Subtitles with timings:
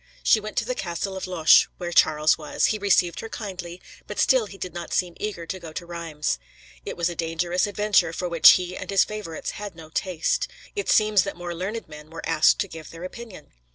[0.23, 4.17] She went to the castle of Loches, where Charles was; he received her kindly, but
[4.17, 6.39] still he did not seem eager to go to Reims.
[6.83, 10.47] It was a dangerous adventure, for which he and his favorites had no taste.
[10.75, 13.51] It seems that more learned men were asked to give their opinion.